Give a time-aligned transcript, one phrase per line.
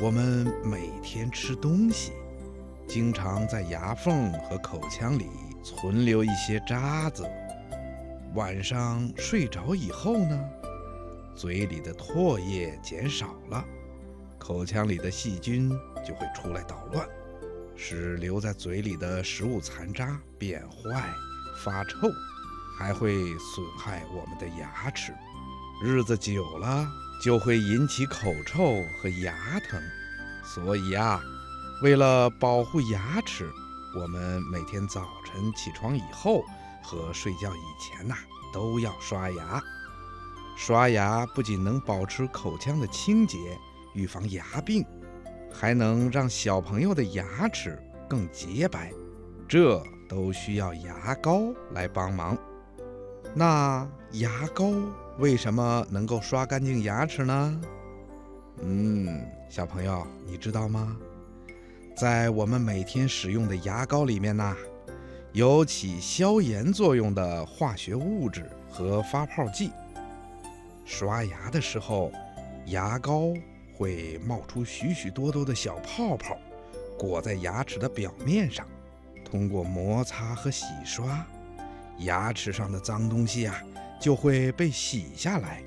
[0.00, 2.12] 我们每天吃东西，
[2.86, 5.26] 经常在牙缝和口腔里
[5.64, 7.28] 存留一些渣子。
[8.34, 10.38] 晚上睡着以后呢，
[11.34, 13.64] 嘴里的唾液减少了，
[14.38, 15.68] 口腔里的细菌
[16.06, 17.04] 就会出来捣乱，
[17.74, 21.12] 使留在嘴里的食物残渣变坏、
[21.64, 22.08] 发臭，
[22.78, 25.12] 还会损害我们的牙齿。
[25.82, 26.88] 日子久了。
[27.20, 29.82] 就会引起口臭和牙疼，
[30.44, 31.20] 所以啊，
[31.82, 33.50] 为了保护牙齿，
[33.96, 36.44] 我们每天早晨起床以后
[36.82, 38.14] 和睡觉以前呐，
[38.52, 39.60] 都要刷牙。
[40.56, 43.38] 刷牙不仅能保持口腔的清洁，
[43.94, 44.84] 预防牙病，
[45.52, 47.76] 还能让小朋友的牙齿
[48.08, 48.92] 更洁白，
[49.48, 52.38] 这都需要牙膏来帮忙。
[53.34, 54.72] 那牙膏？
[55.18, 57.60] 为什么能够刷干净牙齿呢？
[58.62, 60.96] 嗯，小朋友，你知道吗？
[61.96, 64.56] 在我们每天使用的牙膏里面呢，
[65.32, 69.72] 有起消炎作用的化学物质和发泡剂。
[70.84, 72.12] 刷牙的时候，
[72.66, 73.34] 牙膏
[73.74, 76.36] 会冒出许许多多的小泡泡，
[76.96, 78.64] 裹在牙齿的表面上。
[79.24, 81.26] 通过摩擦和洗刷，
[81.98, 83.54] 牙齿上的脏东西啊。
[84.00, 85.60] 就会被洗下来，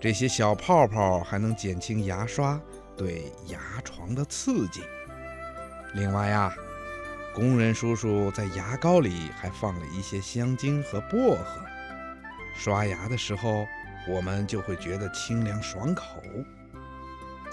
[0.00, 2.58] 这些小泡泡还能减轻牙刷
[2.96, 4.80] 对牙床的刺激。
[5.92, 6.50] 另外呀，
[7.34, 11.60] 工人叔叔在牙膏里还放了一些香精和薄荷，
[12.54, 13.66] 刷牙的时候
[14.08, 16.04] 我们就会觉得清凉爽口。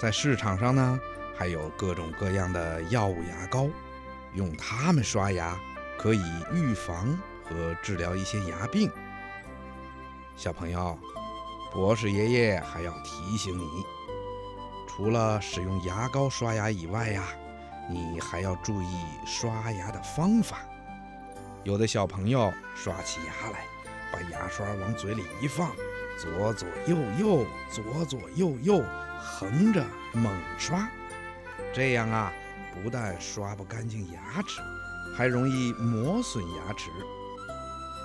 [0.00, 0.98] 在市场上呢，
[1.36, 3.68] 还有各种各样的药物牙膏，
[4.34, 5.54] 用它们刷牙
[5.98, 6.24] 可以
[6.54, 7.14] 预防
[7.48, 8.90] 和治疗一些牙病。
[10.36, 10.96] 小朋友，
[11.72, 13.66] 博士爷爷还要提醒你，
[14.86, 17.24] 除了使用牙膏刷牙以外呀，
[17.90, 20.58] 你还要注意刷牙的方法。
[21.64, 23.64] 有的小朋友刷起牙来，
[24.12, 25.70] 把牙刷往嘴里一放，
[26.18, 28.84] 左左右右，左左右右，
[29.18, 30.88] 横着猛刷，
[31.74, 32.32] 这样啊，
[32.72, 34.60] 不但刷不干净牙齿，
[35.16, 36.90] 还容易磨损牙齿。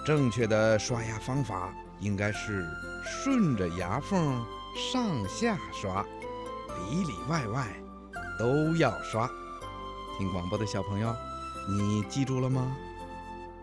[0.06, 1.74] 正确的刷牙方法。
[2.00, 2.68] 应该是
[3.06, 6.03] 顺着牙缝上下刷，
[6.90, 7.66] 里里外外
[8.38, 9.30] 都要刷。
[10.18, 11.16] 听广播的小朋友，
[11.69, 12.75] 你记住了吗？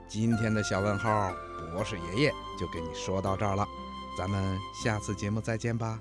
[0.08, 1.30] 今天的小问号，
[1.70, 3.68] 博士爷爷就给你说到这儿了。
[4.16, 5.98] 咱们下次节目再见吧。